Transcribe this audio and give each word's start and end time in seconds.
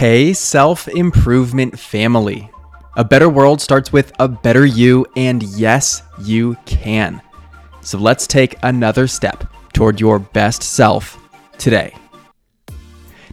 Hey, 0.00 0.32
self 0.32 0.88
improvement 0.88 1.78
family. 1.78 2.50
A 2.96 3.04
better 3.04 3.28
world 3.28 3.60
starts 3.60 3.92
with 3.92 4.12
a 4.18 4.28
better 4.28 4.64
you, 4.64 5.04
and 5.14 5.42
yes, 5.42 6.02
you 6.22 6.56
can. 6.64 7.20
So 7.82 7.98
let's 7.98 8.26
take 8.26 8.56
another 8.62 9.06
step 9.06 9.44
toward 9.74 10.00
your 10.00 10.18
best 10.18 10.62
self 10.62 11.18
today. 11.58 11.94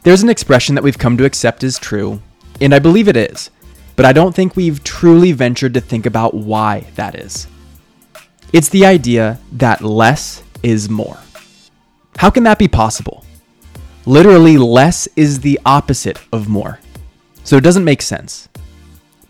There's 0.04 0.24
an 0.24 0.30
expression 0.30 0.76
that 0.76 0.84
we've 0.84 0.98
come 0.98 1.16
to 1.16 1.24
accept 1.24 1.64
as 1.64 1.80
true, 1.80 2.22
and 2.60 2.76
I 2.76 2.80
believe 2.80 3.08
it 3.08 3.16
is, 3.16 3.50
but 3.96 4.06
I 4.06 4.12
don't 4.12 4.36
think 4.36 4.58
we've 4.58 4.84
truly 4.84 5.32
ventured 5.32 5.74
to 5.76 5.80
think 5.80 6.06
about 6.06 6.34
why 6.34 6.82
that 6.96 7.16
is. 7.16 7.48
It's 8.52 8.68
the 8.68 8.86
idea 8.86 9.40
that 9.54 9.84
less 9.86 10.44
is 10.64 10.90
more. 10.90 11.18
How 12.18 12.30
can 12.30 12.44
that 12.44 12.60
be 12.60 12.68
possible? 12.68 13.24
Literally, 14.08 14.58
less 14.58 15.06
is 15.18 15.42
the 15.42 15.60
opposite 15.66 16.18
of 16.32 16.48
more. 16.48 16.80
So 17.44 17.58
it 17.58 17.64
doesn't 17.66 17.84
make 17.84 18.02
sense. 18.02 18.48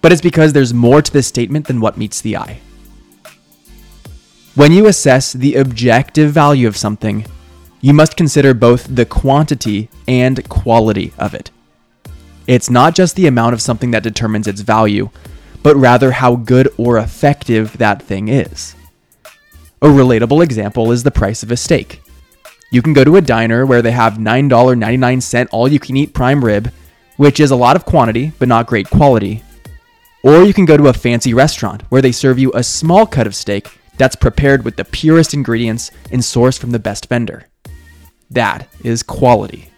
But 0.02 0.12
it's 0.12 0.22
because 0.22 0.54
there's 0.54 0.72
more 0.72 1.02
to 1.02 1.12
this 1.12 1.26
statement 1.26 1.66
than 1.66 1.82
what 1.82 1.98
meets 1.98 2.22
the 2.22 2.38
eye. 2.38 2.60
When 4.54 4.72
you 4.72 4.86
assess 4.86 5.34
the 5.34 5.56
objective 5.56 6.32
value 6.32 6.68
of 6.68 6.78
something, 6.78 7.26
you 7.82 7.92
must 7.92 8.16
consider 8.16 8.54
both 8.54 8.96
the 8.96 9.06
quantity 9.06 9.90
and 10.08 10.48
quality 10.48 11.12
of 11.18 11.34
it. 11.34 11.50
It's 12.46 12.70
not 12.70 12.94
just 12.94 13.16
the 13.16 13.26
amount 13.26 13.56
of 13.56 13.64
something 13.64 13.90
that 13.90 14.04
determines 14.04 14.46
its 14.46 14.62
value, 14.62 15.10
but 15.64 15.76
rather 15.76 16.12
how 16.12 16.36
good 16.36 16.72
or 16.78 17.00
effective 17.00 17.80
that 17.80 18.04
thing 18.04 18.28
is. 18.28 18.76
A 19.82 19.88
relatable 19.88 20.44
example 20.44 20.92
is 20.92 21.02
the 21.02 21.10
price 21.10 21.42
of 21.42 21.50
a 21.50 21.58
steak. 21.58 22.04
You 22.70 22.82
can 22.82 22.94
go 22.94 23.06
to 23.06 23.16
a 23.16 23.22
diner 23.22 23.66
where 23.66 23.82
they 23.82 23.92
have 23.92 24.16
$9.99 24.16 25.48
all 25.52 25.70
you 25.70 25.80
can 25.80 25.96
eat 25.96 26.14
prime 26.14 26.44
rib, 26.44 26.72
which 27.16 27.40
is 27.40 27.52
a 27.52 27.56
lot 27.56 27.78
of 27.78 27.86
quantity 27.86 28.34
but 28.40 28.50
not 28.50 28.68
great 28.68 28.90
quality. 28.90 29.42
Or 30.22 30.44
you 30.44 30.54
can 30.54 30.66
go 30.66 30.76
to 30.76 30.88
a 30.88 30.94
fancy 30.94 31.34
restaurant 31.34 31.84
where 31.84 32.02
they 32.02 32.12
serve 32.12 32.38
you 32.38 32.52
a 32.54 32.64
small 32.64 33.06
cut 33.06 33.28
of 33.28 33.36
steak 33.36 33.80
that's 33.98 34.18
prepared 34.18 34.66
with 34.66 34.76
the 34.76 34.84
purest 34.84 35.34
ingredients 35.34 35.92
and 36.12 36.22
sourced 36.22 36.60
from 36.60 36.72
the 36.72 36.80
best 36.80 37.08
vendor. 37.08 37.48
That 38.30 38.68
is 38.84 39.02
quality. 39.02 39.70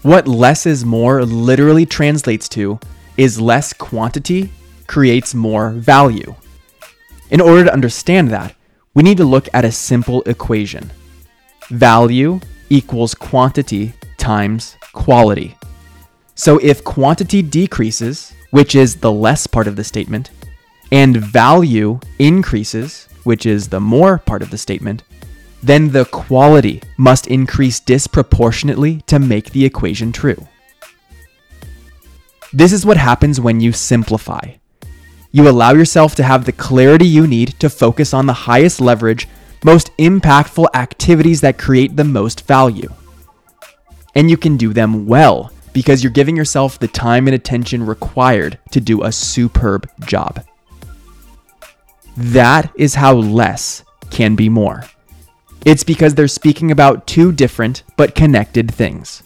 What 0.00 0.26
less 0.26 0.64
is 0.64 0.84
more 0.84 1.24
literally 1.24 1.84
translates 1.84 2.48
to 2.50 2.80
is 3.18 3.40
less 3.40 3.74
quantity 3.74 4.50
creates 4.86 5.34
more 5.34 5.70
value. 5.70 6.34
In 7.30 7.40
order 7.40 7.64
to 7.64 7.72
understand 7.72 8.30
that, 8.30 8.54
we 8.94 9.02
need 9.02 9.18
to 9.18 9.24
look 9.24 9.48
at 9.52 9.64
a 9.64 9.72
simple 9.72 10.22
equation 10.22 10.90
value 11.68 12.40
equals 12.70 13.14
quantity 13.14 13.92
times 14.16 14.76
quality. 14.92 15.56
So 16.34 16.58
if 16.58 16.82
quantity 16.84 17.42
decreases, 17.42 18.32
which 18.50 18.74
is 18.74 18.96
the 18.96 19.12
less 19.12 19.46
part 19.46 19.66
of 19.66 19.76
the 19.76 19.84
statement, 19.84 20.30
and 20.90 21.16
value 21.16 22.00
increases, 22.18 23.08
which 23.24 23.46
is 23.46 23.68
the 23.68 23.80
more 23.80 24.18
part 24.18 24.42
of 24.42 24.50
the 24.50 24.58
statement, 24.58 25.02
then 25.62 25.90
the 25.90 26.04
quality 26.04 26.82
must 26.98 27.26
increase 27.26 27.80
disproportionately 27.80 29.00
to 29.06 29.18
make 29.18 29.50
the 29.50 29.64
equation 29.64 30.12
true. 30.12 30.46
This 32.52 32.72
is 32.72 32.86
what 32.86 32.96
happens 32.96 33.40
when 33.40 33.60
you 33.60 33.72
simplify. 33.72 34.52
You 35.32 35.48
allow 35.48 35.72
yourself 35.72 36.14
to 36.16 36.22
have 36.22 36.44
the 36.44 36.52
clarity 36.52 37.06
you 37.06 37.26
need 37.26 37.58
to 37.60 37.68
focus 37.68 38.14
on 38.14 38.26
the 38.26 38.32
highest 38.32 38.80
leverage 38.80 39.26
most 39.64 39.96
impactful 39.96 40.66
activities 40.74 41.40
that 41.40 41.58
create 41.58 41.96
the 41.96 42.04
most 42.04 42.46
value. 42.46 42.92
And 44.14 44.30
you 44.30 44.36
can 44.36 44.56
do 44.56 44.72
them 44.72 45.06
well 45.06 45.50
because 45.72 46.04
you're 46.04 46.12
giving 46.12 46.36
yourself 46.36 46.78
the 46.78 46.86
time 46.86 47.26
and 47.26 47.34
attention 47.34 47.84
required 47.84 48.58
to 48.70 48.80
do 48.80 49.02
a 49.02 49.10
superb 49.10 49.90
job. 50.06 50.44
That 52.16 52.70
is 52.76 52.94
how 52.94 53.14
less 53.14 53.82
can 54.10 54.36
be 54.36 54.48
more. 54.48 54.84
It's 55.64 55.82
because 55.82 56.14
they're 56.14 56.28
speaking 56.28 56.70
about 56.70 57.06
two 57.06 57.32
different 57.32 57.82
but 57.96 58.14
connected 58.14 58.72
things. 58.72 59.22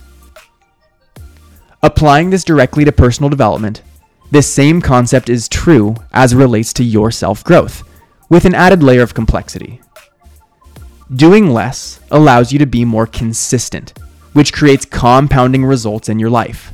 Applying 1.82 2.30
this 2.30 2.44
directly 2.44 2.84
to 2.84 2.92
personal 2.92 3.28
development, 3.28 3.82
this 4.30 4.46
same 4.46 4.80
concept 4.80 5.28
is 5.28 5.48
true 5.48 5.96
as 6.12 6.34
relates 6.34 6.72
to 6.74 6.84
your 6.84 7.10
self 7.10 7.44
growth, 7.44 7.82
with 8.28 8.44
an 8.44 8.54
added 8.54 8.82
layer 8.82 9.02
of 9.02 9.14
complexity. 9.14 9.80
Doing 11.14 11.50
less 11.54 12.00
allows 12.10 12.52
you 12.52 12.58
to 12.58 12.66
be 12.66 12.84
more 12.84 13.06
consistent, 13.06 13.94
which 14.34 14.52
creates 14.52 14.84
compounding 14.84 15.64
results 15.64 16.10
in 16.10 16.18
your 16.18 16.28
life. 16.28 16.70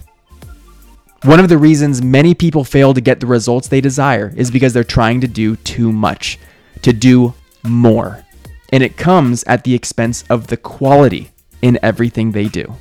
One 1.23 1.39
of 1.39 1.49
the 1.49 1.57
reasons 1.57 2.03
many 2.03 2.35
people 2.35 2.65
fail 2.65 2.93
to 2.95 3.01
get 3.01 3.21
the 3.21 3.29
results 3.29 3.69
they 3.69 3.81
desire 3.81 4.33
is 4.37 4.51
because 4.51 4.73
they're 4.73 4.83
trying 4.83 5.21
to 5.21 5.29
do 5.29 5.55
too 5.55 5.93
much, 5.93 6.41
to 6.83 6.93
do 6.93 7.33
more. 7.63 8.25
And 8.73 8.83
it 8.83 8.97
comes 8.97 9.45
at 9.45 9.63
the 9.63 9.73
expense 9.73 10.25
of 10.29 10.49
the 10.49 10.57
quality 10.57 11.31
in 11.63 11.79
everything 11.81 12.33
they 12.33 12.49
do. 12.49 12.75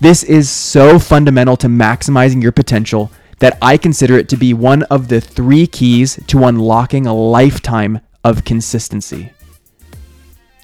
This 0.00 0.22
is 0.22 0.48
so 0.48 1.00
fundamental 1.00 1.56
to 1.56 1.66
maximizing 1.66 2.40
your 2.40 2.52
potential 2.52 3.10
that 3.40 3.58
I 3.60 3.76
consider 3.76 4.16
it 4.16 4.28
to 4.28 4.36
be 4.36 4.54
one 4.54 4.84
of 4.84 5.08
the 5.08 5.20
three 5.20 5.66
keys 5.66 6.20
to 6.28 6.44
unlocking 6.44 7.06
a 7.06 7.14
lifetime 7.14 7.98
of 8.22 8.44
consistency. 8.44 9.32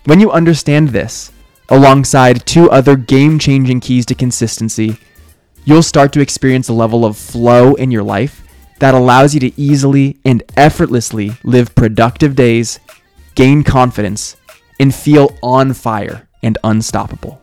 When 0.09 0.21
you 0.21 0.31
understand 0.31 0.89
this, 0.89 1.33
alongside 1.69 2.47
two 2.47 2.71
other 2.71 2.97
game 2.97 3.39
changing 3.39 3.81
keys 3.81 4.07
to 4.07 4.15
consistency, 4.15 4.97
you'll 5.67 5.83
start 5.83 6.15
to 6.15 6.21
experience 6.21 6.71
a 6.71 6.73
level 6.73 7.05
of 7.05 7.19
flow 7.19 7.75
in 7.75 7.91
your 7.91 8.03
life 8.03 8.43
that 8.79 8.95
allows 8.95 9.35
you 9.35 9.41
to 9.41 9.61
easily 9.61 10.17
and 10.25 10.43
effortlessly 10.57 11.33
live 11.45 11.75
productive 11.75 12.35
days, 12.35 12.81
gain 13.35 13.63
confidence, 13.63 14.39
and 14.81 14.95
feel 14.95 15.37
on 15.43 15.75
fire 15.75 16.27
and 16.43 16.57
unstoppable. 16.65 17.43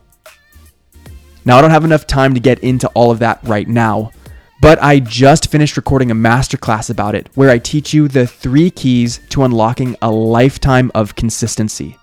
Now, 1.45 1.59
I 1.59 1.61
don't 1.61 1.69
have 1.69 1.85
enough 1.85 2.07
time 2.07 2.33
to 2.33 2.39
get 2.39 2.57
into 2.61 2.87
all 2.95 3.11
of 3.11 3.19
that 3.19 3.41
right 3.43 3.67
now, 3.67 4.09
but 4.59 4.81
I 4.81 5.01
just 5.01 5.51
finished 5.51 5.77
recording 5.77 6.09
a 6.09 6.15
masterclass 6.15 6.89
about 6.89 7.13
it 7.13 7.29
where 7.35 7.51
I 7.51 7.59
teach 7.59 7.93
you 7.93 8.07
the 8.07 8.25
three 8.25 8.71
keys 8.71 9.19
to 9.29 9.43
unlocking 9.43 9.95
a 10.01 10.09
lifetime 10.09 10.89
of 10.95 11.13
consistency 11.13 11.99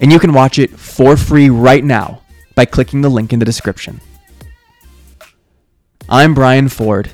and 0.00 0.10
you 0.10 0.18
can 0.18 0.32
watch 0.32 0.58
it 0.58 0.70
for 0.70 1.16
free 1.16 1.50
right 1.50 1.84
now 1.84 2.22
by 2.54 2.64
clicking 2.64 3.02
the 3.02 3.08
link 3.08 3.32
in 3.32 3.38
the 3.38 3.44
description. 3.44 4.00
I'm 6.08 6.34
Brian 6.34 6.68
Ford, 6.68 7.10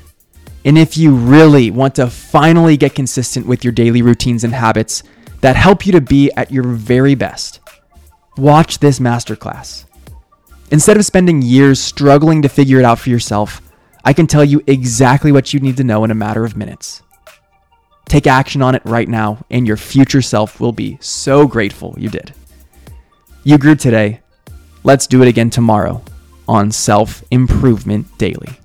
and 0.64 0.78
if 0.78 0.96
you 0.96 1.14
really 1.14 1.70
want 1.70 1.96
to 1.96 2.08
finally 2.08 2.76
get 2.76 2.94
consistent 2.94 3.46
with 3.46 3.62
your 3.62 3.72
daily 3.72 4.02
routines 4.02 4.44
and 4.44 4.54
habits 4.54 5.02
that 5.40 5.56
help 5.56 5.84
you 5.84 5.92
to 5.92 6.00
be 6.00 6.30
at 6.36 6.50
your 6.50 6.64
very 6.64 7.14
best, 7.14 7.60
watch 8.36 8.78
this 8.78 8.98
masterclass. 8.98 9.84
Instead 10.70 10.96
of 10.96 11.04
spending 11.04 11.42
years 11.42 11.78
struggling 11.80 12.42
to 12.42 12.48
figure 12.48 12.78
it 12.78 12.84
out 12.84 12.98
for 12.98 13.10
yourself, 13.10 13.60
I 14.04 14.12
can 14.12 14.26
tell 14.26 14.44
you 14.44 14.62
exactly 14.66 15.30
what 15.30 15.52
you 15.52 15.60
need 15.60 15.76
to 15.76 15.84
know 15.84 16.04
in 16.04 16.10
a 16.10 16.14
matter 16.14 16.44
of 16.44 16.56
minutes. 16.56 17.02
Take 18.06 18.26
action 18.26 18.62
on 18.62 18.74
it 18.74 18.82
right 18.84 19.08
now, 19.08 19.44
and 19.50 19.66
your 19.66 19.76
future 19.76 20.22
self 20.22 20.60
will 20.60 20.72
be 20.72 20.96
so 21.00 21.46
grateful 21.46 21.94
you 21.98 22.08
did. 22.08 22.32
You 23.46 23.58
grew 23.58 23.76
today. 23.76 24.22
Let's 24.82 25.06
do 25.06 25.22
it 25.22 25.28
again 25.28 25.50
tomorrow 25.50 26.02
on 26.48 26.72
Self 26.72 27.22
Improvement 27.30 28.18
Daily. 28.18 28.58